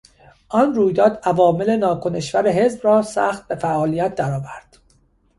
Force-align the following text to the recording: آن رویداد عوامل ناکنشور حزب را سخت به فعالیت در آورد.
آن 0.49 0.73
رویداد 0.75 1.21
عوامل 1.23 1.75
ناکنشور 1.75 2.49
حزب 2.49 2.79
را 2.83 3.01
سخت 3.01 3.47
به 3.47 3.55
فعالیت 3.55 4.15
در 4.15 4.33
آورد. 4.33 4.79